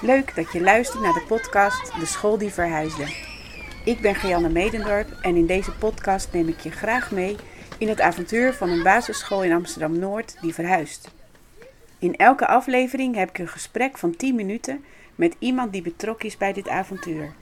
[0.00, 3.06] Leuk dat je luistert naar de podcast De School die Verhuisde.
[3.84, 7.36] Ik ben Gianne Medendorp en in deze podcast neem ik je graag mee
[7.78, 11.10] in het avontuur van een basisschool in Amsterdam Noord die verhuist.
[11.98, 14.84] In elke aflevering heb ik een gesprek van 10 minuten
[15.14, 17.32] met iemand die betrokken is bij dit avontuur.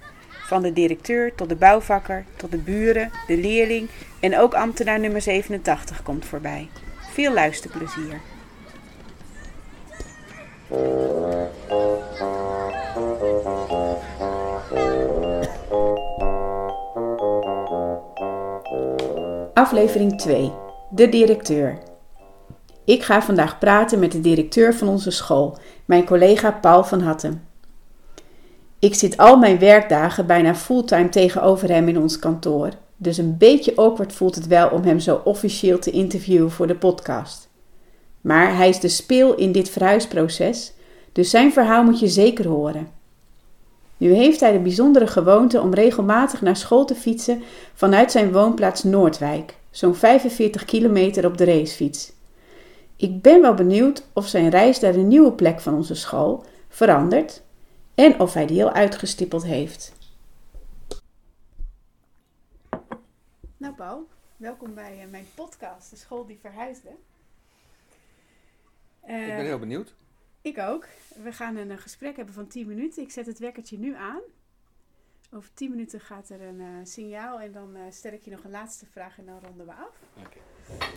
[0.46, 3.88] Van de directeur tot de bouwvakker, tot de buren, de leerling
[4.20, 6.68] en ook ambtenaar nummer 87 komt voorbij.
[7.12, 8.20] Veel luisterplezier.
[19.66, 20.52] Aflevering 2.
[20.90, 21.78] De directeur.
[22.84, 27.42] Ik ga vandaag praten met de directeur van onze school, mijn collega Paul van Hattem.
[28.78, 33.76] Ik zit al mijn werkdagen bijna fulltime tegenover hem in ons kantoor, dus een beetje
[33.76, 37.48] awkward voelt het wel om hem zo officieel te interviewen voor de podcast.
[38.20, 40.72] Maar hij is de speel in dit verhuisproces,
[41.12, 42.88] dus zijn verhaal moet je zeker horen.
[43.96, 47.42] Nu heeft hij de bijzondere gewoonte om regelmatig naar school te fietsen
[47.74, 52.12] vanuit zijn woonplaats Noordwijk, zo'n 45 kilometer op de racefiets.
[52.96, 57.42] Ik ben wel benieuwd of zijn reis naar de nieuwe plek van onze school verandert
[57.94, 59.92] en of hij die al uitgestippeld heeft.
[63.56, 66.88] Nou Paul, welkom bij eh, mijn podcast, De School die Verhuisde.
[69.02, 69.94] ik ben heel benieuwd.
[70.46, 70.86] Ik ook.
[71.22, 73.02] We gaan een gesprek hebben van 10 minuten.
[73.02, 74.20] Ik zet het wekkertje nu aan.
[75.30, 78.44] Over 10 minuten gaat er een uh, signaal en dan uh, stel ik je nog
[78.44, 79.94] een laatste vraag en dan ronden we af.
[80.16, 80.88] Okay.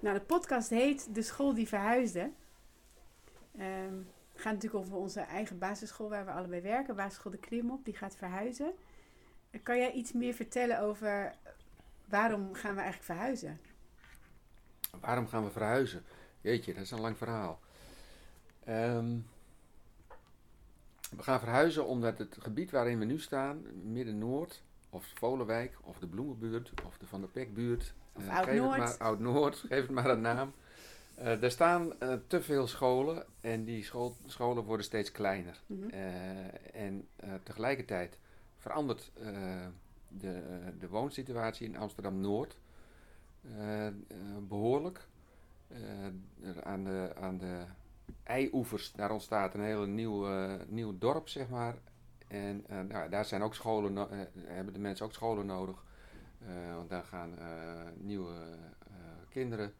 [0.00, 2.30] Nou, de podcast heet De School die Verhuisde.
[3.58, 6.96] Um, het gaat natuurlijk over onze eigen basisschool waar we allebei werken.
[6.96, 8.72] Basisschool De Klimop, die gaat verhuizen.
[9.62, 11.34] Kan jij iets meer vertellen over
[12.04, 13.60] waarom gaan we eigenlijk verhuizen?
[15.00, 16.04] Waarom gaan we verhuizen?
[16.40, 17.60] Jeetje, dat is een lang verhaal.
[18.68, 19.26] Um,
[21.16, 26.06] we gaan verhuizen omdat het gebied waarin we nu staan, Midden-Noord, of Volenwijk, of de
[26.06, 28.88] Bloemenbuurt, of de Van der Pekbuurt, of uh, Oud-Noord.
[28.88, 30.52] Geef, Oud geef het maar een naam.
[31.18, 35.60] Uh, er staan uh, te veel scholen en die school, scholen worden steeds kleiner.
[35.66, 35.90] Mm -hmm.
[36.72, 37.08] en
[37.42, 38.18] tegelijkertijd
[38.56, 39.12] verandert
[40.08, 40.42] de,
[40.78, 42.56] de woonsituatie in Amsterdam-Noord
[44.48, 45.06] behoorlijk.
[46.62, 47.64] aan de, aan de
[48.22, 50.26] eioevers, daar ontstaat een hele nieuw,
[50.66, 51.74] nieuw dorp, zeg maar.
[52.28, 54.06] En uh, nou, daar zijn ook scholen, uh,
[54.46, 55.84] hebben de mensen ook scholen nodig.
[56.74, 57.38] want daar gaan
[57.96, 58.34] nieuwe
[59.28, 59.74] kinderen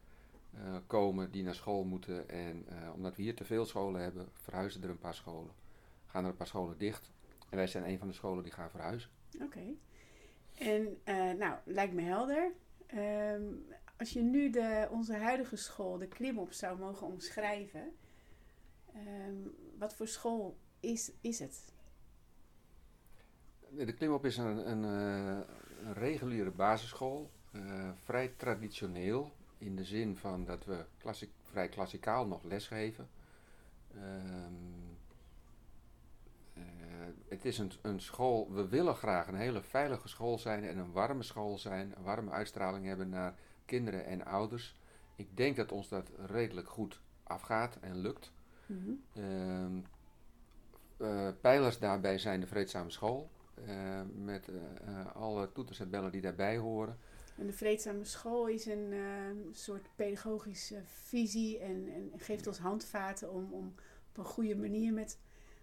[0.87, 2.29] komen die naar school moeten.
[2.29, 5.51] En omdat we hier te veel scholen hebben, verhuizen er een paar scholen.
[6.05, 7.11] Gaan er een paar scholen dicht.
[7.49, 9.09] En wij zijn een van de scholen die gaan verhuizen.
[9.41, 9.63] Oké.
[10.53, 10.97] En
[11.37, 12.51] nou, lijkt me helder.
[13.33, 13.65] Um,
[13.97, 17.95] als je nu de, onze huidige school, de Klimop, zou mogen omschrijven...
[18.97, 21.73] Um, wat voor school is, is het?
[23.69, 27.29] De Klimop is een, een, een reguliere basisschool.
[27.51, 33.09] Uh, vrij traditioneel in de zin van dat we klassiek, vrij klassikaal nog lesgeven.
[33.95, 34.97] Um,
[36.53, 36.63] uh,
[37.27, 40.91] het is een, een school, we willen graag een hele veilige school zijn en een
[40.91, 43.35] warme school zijn, een warme uitstraling hebben naar
[43.65, 44.75] kinderen en ouders.
[45.15, 48.31] Ik denk dat ons dat redelijk goed afgaat en lukt.
[48.67, 49.83] Mm -hmm.
[50.97, 53.29] uh, pijlers daarbij zijn de Vreedzame School.
[53.67, 56.97] Uh, met uh, alle toeters en bellen die daarbij horen.
[57.37, 58.93] En de Vreedzame School is een
[59.51, 63.73] soort pedagogische visie en, en, geeft ons handvaten om, om
[64.09, 65.19] op een goede manier met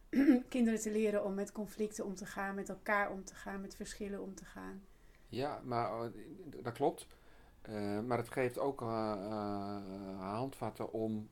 [0.48, 3.76] kinderen te leren om met conflicten om te gaan, met elkaar om te gaan, met
[3.76, 4.82] verschillen om te gaan.
[5.28, 6.10] Ja, maar
[6.62, 7.06] dat klopt.
[8.06, 8.81] maar het geeft ook
[10.19, 11.28] handvatten om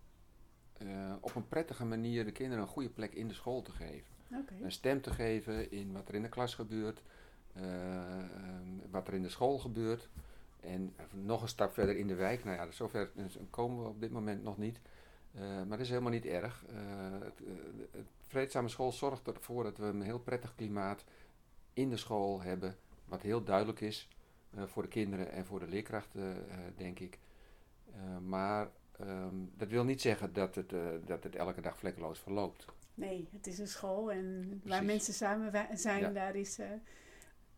[0.85, 4.11] uh, op een prettige manier de kinderen een goede plek in de school te geven.
[4.41, 4.61] Okay.
[4.63, 7.03] Een stem te geven in wat er in de klas gebeurt,
[7.57, 7.65] uh,
[8.91, 10.09] wat er in de school gebeurt.
[10.61, 12.45] En nog een stap verder in de wijk.
[12.45, 13.11] Nou ja, zover
[13.51, 14.81] komen we op dit moment nog niet.
[15.35, 16.65] Uh, maar dat is helemaal niet erg.
[17.21, 17.41] het,
[17.91, 21.05] het vreedzame school zorgt ervoor dat we een heel prettig klimaat
[21.73, 22.77] in de school hebben.
[23.05, 24.09] Wat heel duidelijk is
[24.57, 26.47] voor de kinderen en voor de leerkrachten,
[26.77, 27.19] denk ik.
[28.21, 28.71] maar
[29.07, 32.67] Um, dat wil niet zeggen dat het, uh, dat het elke dag vlekkeloos verloopt.
[32.95, 34.69] Nee, het is een school en Precies.
[34.69, 36.11] waar mensen samen zijn, ja.
[36.11, 36.67] daar, is, uh,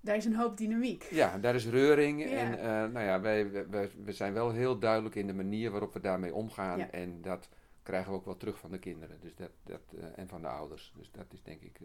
[0.00, 1.02] daar is een hoop dynamiek.
[1.02, 2.30] Ja, daar is reuring.
[2.30, 2.36] Ja.
[2.36, 5.92] En uh, nou ja, wij, wij, we zijn wel heel duidelijk in de manier waarop
[5.92, 6.78] we daarmee omgaan.
[6.78, 6.90] Ja.
[6.90, 7.48] En dat
[7.82, 9.80] krijgen we ook wel terug van de kinderen dus dat, dat,
[10.14, 10.92] en van de ouders.
[10.96, 11.80] Dus dat is denk ik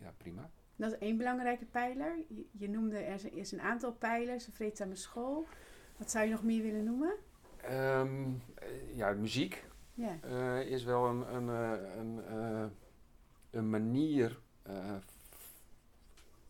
[0.00, 0.50] ja, prima.
[0.76, 2.16] Dat is één belangrijke pijler.
[2.28, 5.46] Je, je noemde er is een aantal pijlers, een vreedzame school.
[5.96, 7.14] Wat zou je nog meer willen noemen?
[7.70, 8.42] Um,
[8.92, 9.64] ja, muziek
[10.24, 11.48] uh, is wel een, een,
[11.98, 12.66] een uh,
[13.50, 14.38] een manier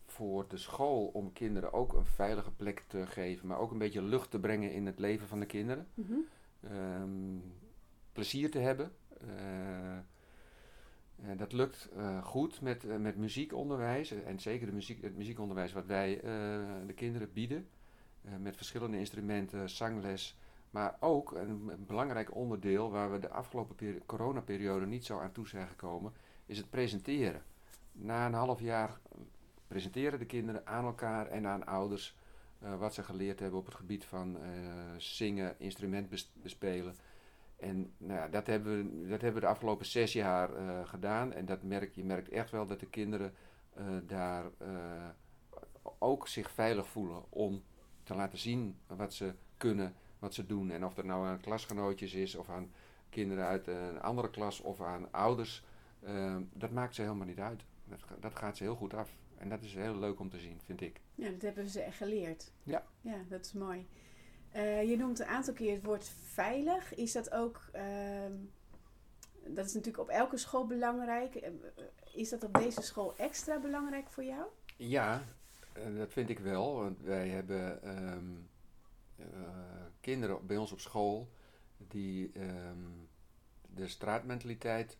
[0.05, 4.01] voor de school om kinderen ook een veilige plek te geven, maar ook een beetje
[4.01, 5.87] lucht te brengen in het leven van de kinderen.
[6.61, 7.37] Ehm,
[8.13, 8.91] plezier te hebben.
[9.27, 9.97] Uh,
[11.37, 16.19] dat lukt uh, goed met, met muziekonderwijs en zeker de muziek, het muziekonderwijs wat wij
[16.85, 17.67] de kinderen bieden.
[18.39, 20.37] met verschillende instrumenten, zangles,
[20.75, 25.67] maar ook een, belangrijk onderdeel waar we de afgelopen coronaperiode niet zo aan toe zijn
[25.67, 26.13] gekomen,
[26.45, 27.43] is het presenteren.
[27.91, 28.99] Na een half jaar
[29.67, 32.17] presenteren de kinderen aan elkaar en aan ouders
[32.63, 34.41] uh, wat ze geleerd hebben op het gebied van uh,
[34.97, 36.95] zingen, instrument bespelen.
[37.55, 40.49] En nou ja, dat, hebben we, dat hebben we de afgelopen zes jaar
[40.87, 41.33] gedaan.
[41.33, 43.33] En dat merk, je merkt echt wel dat de kinderen
[44.05, 44.45] daar
[45.99, 47.63] ook zich veilig voelen om
[48.03, 49.95] te laten zien wat ze kunnen,
[50.25, 50.71] wat ze doen.
[50.71, 52.71] En of dat nou aan klasgenootjes is of aan
[53.09, 55.63] kinderen uit een andere klas of aan ouders,
[56.53, 57.63] dat maakt ze helemaal niet uit.
[57.85, 59.09] Dat, dat gaat ze heel goed af.
[59.37, 61.01] En dat is heel leuk om te zien, vind ik.
[61.15, 62.51] Ja, dat hebben ze echt geleerd.
[62.63, 62.85] Ja.
[63.01, 63.87] Ja, dat is mooi.
[64.55, 66.95] Uh, je noemt een aantal keer het woord veilig.
[66.95, 67.81] Is dat ook, uh,
[69.47, 71.35] dat is natuurlijk op elke school belangrijk.
[71.35, 71.51] Eh,
[72.13, 74.43] is dat op deze school extra belangrijk voor jou?
[74.77, 75.23] Ja,
[75.97, 76.75] dat vind ik wel.
[76.75, 78.49] Want wij hebben um,
[80.01, 81.29] kinderen bij ons op school
[81.77, 83.07] die um,
[83.73, 84.97] de straatmentaliteit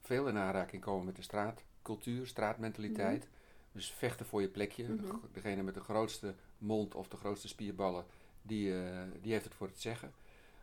[0.00, 3.24] veel in aanraking komen met de straat cultuur, straatmentaliteit.
[3.24, 3.30] Mhm.
[3.72, 4.88] Dus vechten voor je plekje.
[4.88, 5.16] Mhm.
[5.32, 8.04] Degene met de grootste mond of de grootste spierballen,
[8.42, 10.12] die, uh, die heeft het voor het zeggen.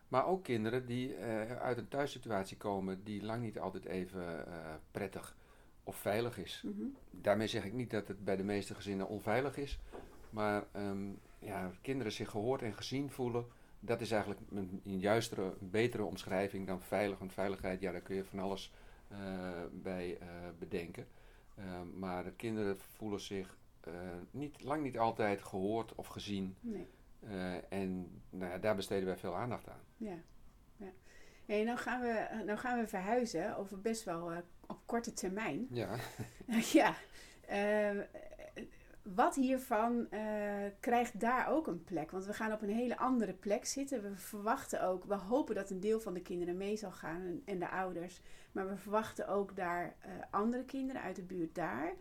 [0.08, 4.54] Maar ook kinderen die uh, uit een thuissituatie komen die lang niet altijd even uh,
[4.90, 5.36] prettig
[5.84, 6.62] of veilig is.
[6.64, 6.84] Mhm.
[7.10, 9.78] Daarmee zeg ik niet dat het bij de meeste gezinnen onveilig is.
[10.30, 13.46] Maar um, ja, kinderen zich gehoord en gezien voelen,
[13.80, 17.18] dat is eigenlijk een, een juistere, een betere omschrijving dan veilig.
[17.18, 18.72] Want veiligheid, ja, daar kun je van alles
[19.08, 19.18] eh,
[19.72, 20.28] bij eh,
[20.58, 21.06] bedenken.
[21.54, 21.64] Eh,
[21.94, 23.58] maar de kinderen voelen zich
[24.30, 26.56] niet, lang niet altijd gehoord of gezien.
[26.60, 26.86] Nee.
[27.68, 29.80] en nou ja, daar besteden wij veel aandacht aan.
[29.96, 30.16] Ja,
[30.76, 30.92] ja.
[31.46, 34.32] Hey, nou, gaan we, nou gaan we verhuizen over best wel
[34.66, 35.66] op korte termijn.
[35.70, 35.96] Ja.
[36.72, 36.94] ja.
[39.02, 40.20] Wat hiervan uh,
[40.80, 42.10] krijgt daar ook een plek?
[42.10, 44.02] Want we gaan op een hele andere plek zitten.
[44.02, 47.42] We verwachten ook, we hopen dat een deel van de kinderen mee zal gaan en,
[47.44, 48.20] en de ouders.
[48.52, 51.92] Maar we verwachten ook daar uh, andere kinderen uit de buurt daar.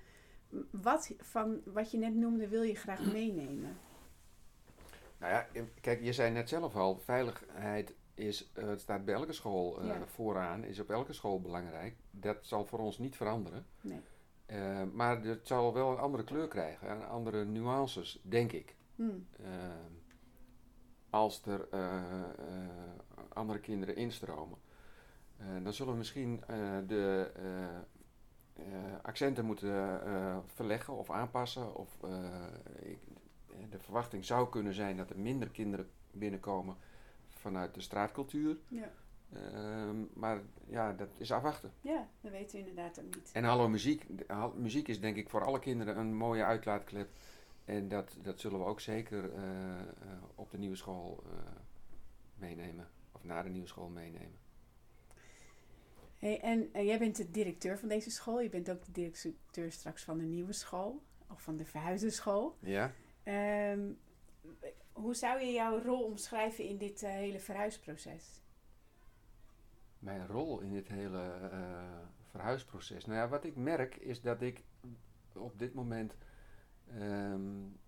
[0.72, 3.78] Wat van wat je net noemde wil je graag meenemen?
[5.18, 5.48] Nou ja,
[5.81, 10.63] kijk, je zei net zelf al, veiligheid is, uh, het staat bij elke school vooraan,
[10.63, 11.95] is op elke school belangrijk.
[12.12, 13.66] Dat zal voor ons niet veranderen.
[13.81, 14.02] Nee.
[14.51, 18.75] Uh, maar het zal wel een andere kleur krijgen, andere nuances, denk ik.
[18.96, 19.28] Hmm.
[21.10, 21.68] als er
[23.30, 24.57] andere kinderen instromen.
[25.40, 28.63] Eh, dan zullen we misschien eh, de eh,
[29.01, 30.01] accenten moeten
[30.54, 31.75] verleggen of aanpassen.
[31.75, 31.98] Of,
[32.80, 33.00] ik,
[33.69, 36.75] de verwachting zou kunnen zijn dat er minder kinderen binnenkomen
[37.30, 38.57] vanuit de straatcultuur.
[38.68, 38.92] Ja.
[39.34, 41.72] Ehm, maar ja, dat is afwachten.
[41.81, 43.30] Ja, dat weten we inderdaad ook niet.
[43.34, 44.06] En hallo muziek.
[44.56, 47.10] Muziek is denk ik voor alle kinderen een mooie uitlaatklep.
[47.66, 49.31] En dat, dat zullen we ook zeker
[50.36, 51.24] op de nieuwe school
[52.36, 52.88] meenemen.
[53.12, 54.38] Of naar de nieuwe school meenemen.
[56.18, 58.42] Hey, en jij bent de directeur van deze school.
[58.42, 61.02] Je bent ook de directeur straks van de nieuwe school.
[61.31, 62.57] Of van de verhuizenschool.
[62.59, 62.94] Ja.
[63.71, 64.00] Um,
[64.92, 68.42] hoe zou je jouw rol omschrijven in dit hele verhuisproces?
[69.99, 71.59] Mijn rol in dit hele uh,
[72.29, 73.06] verhuisproces?
[73.06, 74.63] Nou ja, wat ik merk is dat ik
[75.33, 76.15] op dit moment
[76.97, 77.79] um,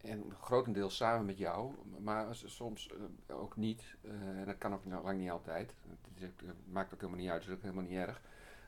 [0.00, 2.90] en grotendeels samen met jou, maar soms
[3.28, 3.96] uh, ook niet.
[4.02, 5.74] Uh, en dat kan ook nou lang niet altijd.
[6.14, 8.22] Het, maakt ook helemaal niet uit, is ook helemaal niet erg.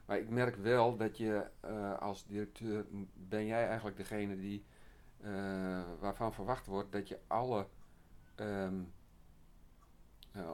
[0.05, 1.51] Maar ik merk wel dat je
[1.99, 4.65] als directeur, ben jij eigenlijk degene die,
[5.99, 7.67] waarvan verwacht wordt dat je alle
[8.37, 8.93] um,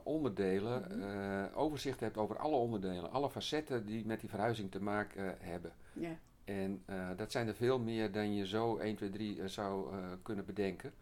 [0.02, 5.36] onderdelen, mm overzicht hebt over alle onderdelen, alle facetten die met die verhuizing te maken
[5.40, 5.72] hebben.
[5.92, 6.16] Ja.
[6.44, 6.84] En
[7.16, 10.92] dat zijn er veel meer dan je zo 1, 2, 3 zou kunnen bedenken.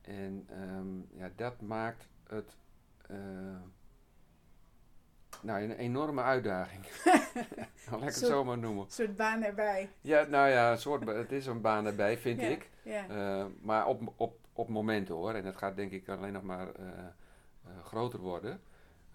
[0.00, 2.56] En um, ja, dat maakt het
[5.42, 6.84] nou, een enorme uitdaging.
[7.90, 8.84] Laat ik het zo maar noemen.
[8.84, 9.90] Een soort baan erbij.
[10.00, 12.70] Ja, nou ja, een soort, het is een baan erbij, vind ja, ik.
[12.82, 13.48] Ja.
[13.60, 15.34] maar op, op, op momenten hoor.
[15.34, 16.68] En dat gaat denk ik alleen nog maar
[17.84, 18.60] groter worden.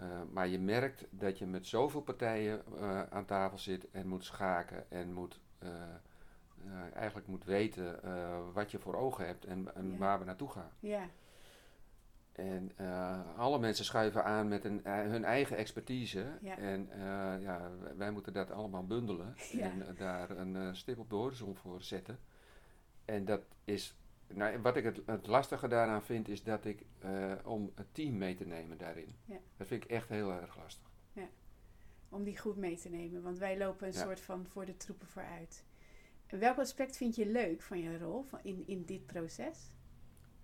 [0.02, 4.24] Uh, maar je merkt dat je met zoveel partijen uh, aan tafel zit en moet
[4.24, 5.70] schaken en moet uh,
[6.94, 8.00] eigenlijk moet weten
[8.54, 10.72] wat je voor ogen hebt en, en waar we naartoe gaan.
[10.80, 11.02] Ja.
[12.32, 16.26] En eh, alle mensen schuiven aan met een, eh, hun eigen expertise.
[16.42, 16.58] Ja.
[16.58, 19.36] En eh, ja, wij- moeten dat allemaal bundelen.
[19.52, 19.60] Ja.
[19.64, 22.20] En eh, daar een eh, stip op de horizon voor zetten.
[23.06, 23.96] En dat is.
[24.36, 26.84] Nou, wat ik het, het lastige daaraan vind, is dat ik.
[27.00, 29.16] eh, om het team mee te nemen daarin.
[29.26, 29.38] Ja.
[29.58, 30.90] Dat vind ik echt heel erg lastig.
[32.10, 34.00] Om die goed mee te nemen, want wij lopen een Ja.
[34.00, 35.64] soort van voor de troepen vooruit.
[36.28, 39.72] En welk aspect vind je leuk van je rol van in, in dit proces?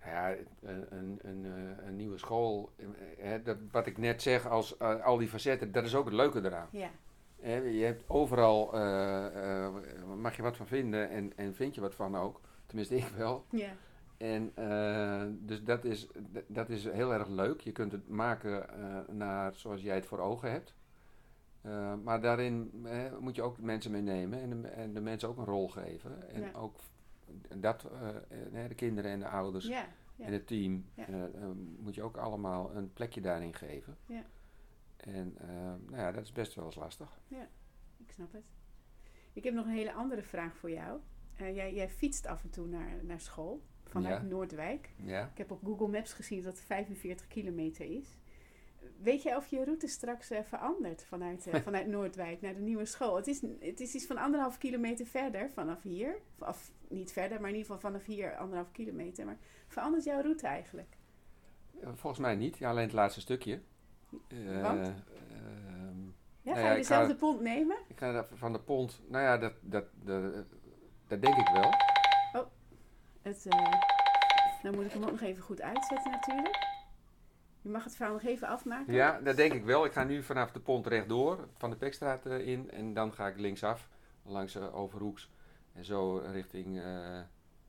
[0.00, 2.72] Nou Ja, een, een, een, eh, een nieuwe school.
[2.76, 2.86] eh,
[3.18, 6.44] hè, dat, wat ik net zeg, als al die facetten, dat is ook het leuke
[6.44, 6.68] eraan.
[6.72, 6.90] Ja,
[7.40, 8.66] Hè, je hebt overal,
[10.16, 12.40] mag je wat van vinden en, en vind je wat van ook.
[12.68, 13.44] Tenminste, ik wel.
[13.50, 13.72] ja,
[14.16, 16.06] En eh, dus dat is,
[16.46, 17.60] dat is heel erg leuk.
[17.60, 20.74] Je kunt het maken eh, naar zoals jij het voor ogen hebt.
[21.60, 22.86] Eh, maar daarin
[23.20, 26.30] moet je ook mensen meenemen en de, en de mensen ook een rol geven.
[26.30, 26.50] En Ja.
[26.52, 26.76] ook
[27.56, 27.80] dat,
[28.68, 30.24] de kinderen en de ouders ja, ja.
[30.24, 31.06] en het team Ja.
[31.78, 33.96] moet je ook allemaal een plekje daarin geven.
[34.06, 34.22] Ja.
[34.96, 35.36] En
[35.86, 37.18] nou ja, dat is best wel eens lastig.
[37.96, 38.50] ik snap het.
[39.32, 41.00] Ik heb nog een hele andere vraag voor jou.
[41.38, 44.28] Eh, jij, jij fietst af en toe naar, naar school vanuit Ja.
[44.28, 44.90] Noordwijk.
[45.04, 45.24] Ja.
[45.32, 48.16] Ik heb op Google Maps gezien dat het 45 kilometer is.
[49.02, 52.84] Weet jij of je route straks eh, verandert vanuit, eh, vanuit Noordwijk naar de nieuwe
[52.84, 53.16] school?
[53.16, 56.18] Het is, het is iets van anderhalf kilometer verder vanaf hier.
[56.38, 59.24] Of niet verder, maar in ieder geval vanaf hier anderhalf kilometer.
[59.26, 60.96] Maar verandert jouw route eigenlijk?
[61.82, 63.60] Volgens mij niet, ja, alleen het laatste stukje.
[64.62, 64.86] Want?
[64.88, 64.96] ehm,
[66.42, 67.76] Ja, Nou ga ja, je dezelfde pont nemen?
[67.88, 70.44] ik ga van de pont, nou ja, dat, dat, dat,
[71.08, 71.70] dat denk ik wel.
[73.28, 73.72] Het, eh,
[74.62, 76.66] dan moet ik hem ook nog even goed uitzetten natuurlijk.
[77.62, 78.94] Je mag het verhaal nog even afmaken.
[78.94, 79.84] Ja, dat denk ik wel.
[79.84, 82.70] Ik ga nu vanaf de pont rechtdoor, van de Pekstraat eh, in.
[82.70, 83.88] En dan ga ik linksaf,
[84.22, 85.30] langs eh, Overhoeks.
[85.72, 86.82] En zo richting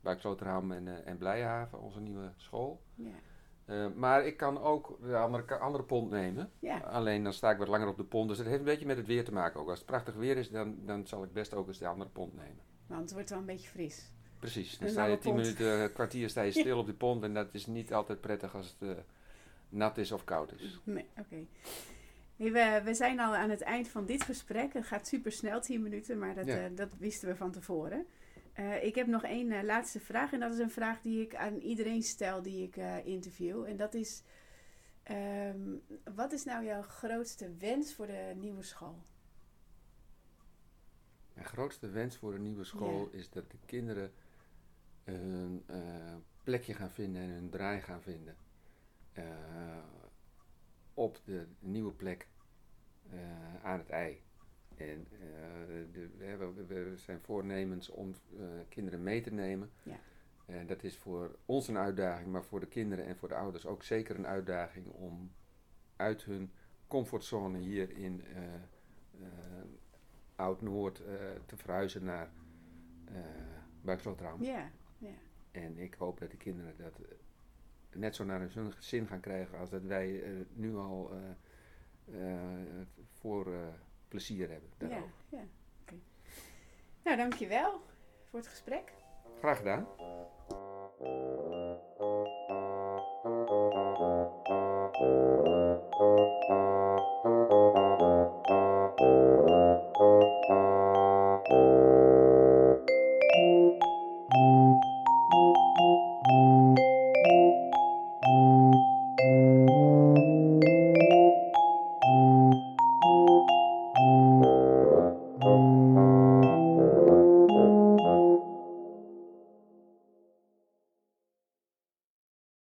[0.00, 2.82] Buiksloterham en, en Blijhaven, onze nieuwe school.
[2.94, 3.88] Ja.
[3.94, 6.50] Maar ik kan ook de andere, andere pont nemen.
[6.58, 6.78] ja.
[6.78, 8.28] Alleen dan sta ik wat langer op de pont.
[8.28, 9.68] Dus dat heeft een beetje met het weer te maken ook.
[9.68, 12.34] Als het prachtig weer is, dan, dan zal ik best ook eens de andere pont
[12.36, 12.69] nemen.
[12.90, 14.10] Want het wordt wel een beetje fris.
[14.38, 14.78] Precies.
[14.78, 17.22] Dan sta je tien minuten, een kwartier sta je stil op de pont.
[17.22, 19.02] En dat is niet altijd prettig als het eh,
[19.68, 20.80] nat is of koud is.
[20.84, 21.46] Nee, oké.
[22.36, 24.72] Nee, we, we zijn al aan het eind van dit gesprek.
[24.72, 26.56] Het gaat super snel, 10 minuten, maar dat, Ja.
[26.64, 28.06] eh, dat wisten we van tevoren.
[28.52, 30.32] Eh, ik heb nog één eh, laatste vraag.
[30.32, 33.64] En dat is een vraag die ik aan iedereen stel die ik eh, interview.
[33.64, 34.22] En dat is:
[35.02, 35.60] ehm,
[36.14, 38.98] wat is nou jouw grootste wens voor de nieuwe school?
[41.40, 44.12] Mijn grootste wens voor een nieuwe school is dat de kinderen
[45.04, 48.36] een eh, plekje gaan vinden en hun draai gaan vinden.
[49.12, 49.24] Eh,
[50.94, 52.28] op de nieuwe plek
[53.10, 54.22] eh, aan het ei.
[54.76, 55.06] En
[55.92, 58.14] de, we, hebben- we zijn voornemens om
[58.68, 59.70] kinderen mee te nemen.
[59.82, 59.98] Ja.
[60.46, 63.66] En dat is voor ons een uitdaging, maar voor de kinderen en voor de ouders
[63.66, 65.32] ook zeker een uitdaging om
[65.96, 66.52] uit hun
[66.86, 68.42] comfortzone hier in eh,
[70.40, 71.14] Oud-Noord eh,
[71.46, 72.30] te verhuizen naar
[73.12, 73.16] uh,
[73.82, 74.42] Buiksloterham.
[74.42, 75.10] Ja, ja.
[75.50, 77.06] En ik hoop dat de kinderen dat eh,
[77.98, 82.86] net zo naar hun zin- gaan krijgen als dat wij eh, nu al eh, eh,
[83.12, 83.58] voor eh,
[84.08, 84.70] plezier hebben.
[84.78, 85.14] ja, daarover.
[85.28, 85.42] ja.
[85.82, 85.94] Oké.
[87.04, 87.80] Nou, dankjewel
[88.28, 88.92] voor het gesprek.
[89.38, 89.86] Graag gedaan.
[94.92, 95.39] Thank